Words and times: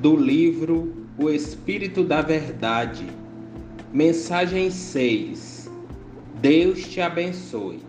do 0.00 0.14
livro 0.14 0.92
O 1.18 1.30
Espírito 1.30 2.04
da 2.04 2.20
Verdade, 2.20 3.06
mensagem 3.92 4.70
6. 4.70 5.70
Deus 6.38 6.86
te 6.86 7.00
abençoe. 7.00 7.80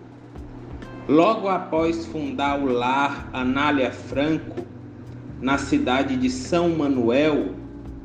Logo 1.08 1.50
após 1.50 2.06
fundar 2.06 2.60
o 2.60 2.66
lar 2.66 3.30
Anália 3.34 3.92
Franco, 3.92 4.66
na 5.42 5.58
cidade 5.58 6.16
de 6.16 6.30
São 6.30 6.70
Manuel, 6.70 7.56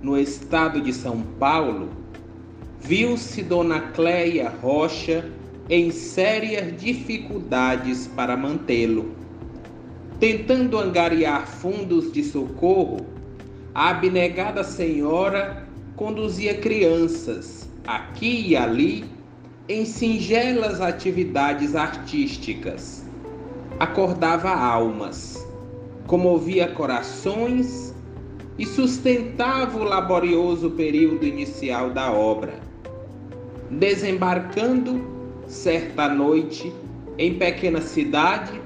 no 0.03 0.19
estado 0.19 0.81
de 0.81 0.93
São 0.93 1.23
Paulo, 1.39 1.89
viu-se 2.81 3.41
Dona 3.43 3.81
Cleia 3.93 4.53
Rocha 4.61 5.31
em 5.71 5.93
sérias 5.93 6.77
dificuldades 6.77 8.09
para 8.09 8.37
mantê-lo. 8.37 9.15
Tentando 10.19 10.77
angariar 10.77 11.47
fundos 11.47 12.13
de 12.13 12.25
socorro, 12.25 13.22
a 13.75 13.89
abnegada 13.91 14.63
senhora 14.63 15.67
conduzia 15.97 16.55
crianças, 16.55 17.69
aqui 17.87 18.49
e 18.49 18.57
ali, 18.57 19.05
em 19.69 19.87
singelas 19.87 20.81
atividades 20.81 21.75
artísticas. 21.75 23.07
Acordava 23.81 24.51
almas, 24.51 25.47
comovia 26.07 26.69
corações 26.69 27.95
e 28.59 28.67
sustentava 28.67 29.79
o 29.79 29.85
laborioso 29.85 30.71
período 30.73 31.25
inicial 31.25 31.91
da 31.91 32.13
obra. 32.13 32.61
Desembarcando 33.71 35.03
certa 35.47 36.09
noite 36.09 36.71
em 37.17 37.39
pequena 37.39 37.81
cidade, 37.81 38.61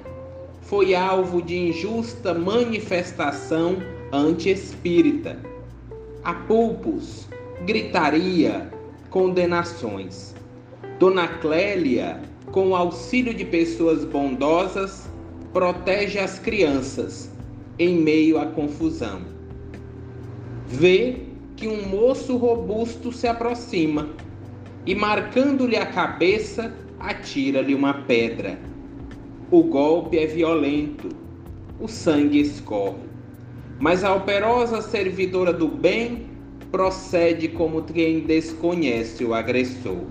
foi 0.63 0.97
alvo 0.97 1.41
de 1.41 1.57
injusta 1.57 2.35
manifestação 2.35 3.77
anti-espírita. 4.13 5.39
Apulpos, 6.23 7.29
gritaria, 7.65 8.71
condenações. 9.11 10.35
Dona 10.99 11.29
Clélia, 11.29 12.21
com 12.53 12.71
o 12.71 12.77
auxílio 12.77 13.35
de 13.35 13.45
pessoas 13.45 14.05
bondosas, 14.05 15.09
protege 15.53 16.19
as 16.19 16.39
crianças 16.39 17.31
em 17.79 17.97
meio 17.97 18.39
à 18.39 18.47
confusão. 18.47 19.23
Vê 20.67 21.17
que 21.57 21.69
um 21.69 21.87
moço 21.87 22.37
robusto 22.37 23.13
se 23.13 23.27
aproxima 23.27 24.09
e, 24.85 24.95
marcando-lhe 24.95 25.77
a 25.77 25.87
cabeça, 25.87 26.75
atira-lhe 26.99 27.75
uma 27.75 27.95
pedra. 27.95 28.59
O 29.51 29.63
golpe 29.63 30.19
é 30.19 30.27
violento, 30.27 31.09
o 31.81 31.89
sangue 31.89 32.41
escorre. 32.41 33.16
Mas 33.79 34.03
a 34.03 34.15
operosa 34.15 34.81
servidora 34.81 35.53
do 35.53 35.69
bem 35.69 36.31
procede 36.71 37.49
como 37.49 37.83
quem 37.83 38.21
desconhece 38.21 39.25
o 39.25 39.35
agressor. 39.35 40.05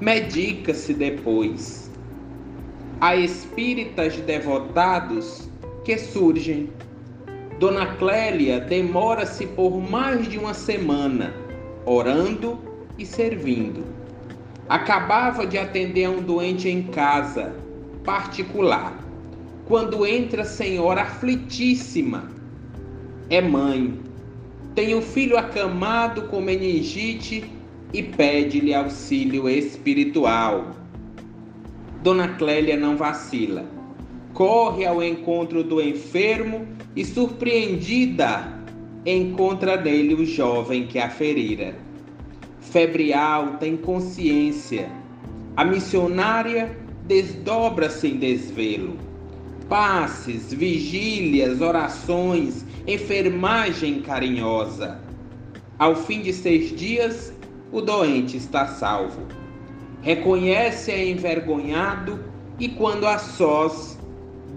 Medica-se 0.00 0.94
depois. 0.94 1.90
Há 3.00 3.16
espíritas 3.16 4.16
devotados 4.18 5.48
que 5.84 5.98
surgem. 5.98 6.70
Dona 7.58 7.94
Clélia 7.96 8.60
demora-se 8.60 9.46
por 9.46 9.78
mais 9.78 10.28
de 10.28 10.38
uma 10.38 10.54
semana, 10.54 11.34
orando 11.84 12.58
e 12.96 13.04
servindo. 13.04 13.84
Acabava 14.68 15.46
de 15.46 15.58
atender 15.58 16.04
a 16.04 16.10
um 16.10 16.22
doente 16.22 16.68
em 16.68 16.84
casa, 16.84 17.52
particular, 18.04 18.96
quando 19.66 20.06
entra 20.06 20.42
a 20.42 20.46
senhora 20.46 21.02
aflitíssima. 21.02 22.39
É 23.30 23.40
mãe, 23.40 23.94
tem 24.74 24.92
um 24.92 25.00
filho 25.00 25.38
acamado 25.38 26.22
com 26.22 26.40
meningite 26.40 27.44
e 27.92 28.02
pede-lhe 28.02 28.74
auxílio 28.74 29.48
espiritual. 29.48 30.74
Dona 32.02 32.26
Clélia 32.36 32.76
não 32.76 32.96
vacila. 32.96 33.64
Corre 34.34 34.84
ao 34.84 35.00
encontro 35.00 35.62
do 35.62 35.80
enfermo 35.80 36.66
e, 36.96 37.04
surpreendida, 37.04 38.52
encontra 39.06 39.80
nele 39.80 40.14
o 40.14 40.26
jovem 40.26 40.88
que 40.88 40.98
a 40.98 41.08
ferira. 41.08 41.76
Febre 42.60 43.12
alta, 43.12 43.64
inconsciência. 43.64 44.90
A 45.56 45.64
missionária 45.64 46.76
desdobra-se 47.06 48.08
em 48.08 48.16
desvelo. 48.16 48.96
Passes, 49.68 50.52
vigílias, 50.52 51.60
orações, 51.60 52.64
enfermagem 52.92 54.00
carinhosa. 54.00 55.00
Ao 55.78 55.94
fim 55.94 56.20
de 56.20 56.32
seis 56.32 56.74
dias, 56.76 57.32
o 57.72 57.80
doente 57.80 58.36
está 58.36 58.66
salvo. 58.66 59.22
Reconhece-a 60.02 61.04
envergonhado 61.04 62.18
e, 62.58 62.68
quando 62.68 63.06
a 63.06 63.18
sós, 63.18 63.98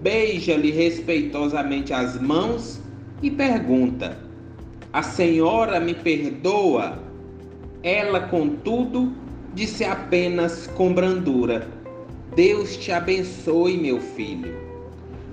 beija-lhe 0.02 0.70
respeitosamente 0.70 1.92
as 1.92 2.20
mãos 2.20 2.80
e 3.22 3.30
pergunta: 3.30 4.18
A 4.92 5.02
senhora 5.02 5.80
me 5.80 5.94
perdoa? 5.94 6.98
Ela, 7.82 8.20
contudo, 8.20 9.12
disse 9.54 9.84
apenas 9.84 10.66
com 10.66 10.92
brandura: 10.92 11.68
Deus 12.34 12.76
te 12.76 12.90
abençoe, 12.90 13.76
meu 13.76 14.00
filho. 14.00 14.73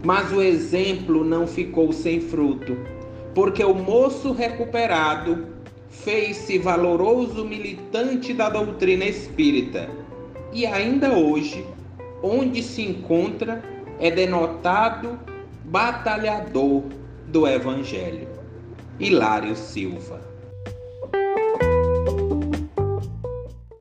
Mas 0.04 0.32
o 0.32 0.42
exemplo 0.42 1.24
não 1.24 1.46
ficou 1.46 1.92
sem 1.92 2.20
fruto, 2.20 2.78
porque 3.36 3.64
o 3.64 3.74
moço 3.74 4.32
recuperado 4.32 5.48
fez-se 5.90 6.58
valoroso 6.58 7.46
militante 7.46 8.34
da 8.34 8.50
doutrina 8.50 9.06
espírita 9.06 9.90
e 10.54 10.66
ainda 10.66 11.14
hoje, 11.14 11.66
onde 12.24 12.64
se 12.64 12.82
encontra, 12.82 13.64
é 14.00 14.10
denotado 14.10 15.20
batalhador 15.66 16.84
do 17.28 17.48
Evangelho. 17.48 18.28
Hilário 19.00 19.56
Silva 19.56 20.31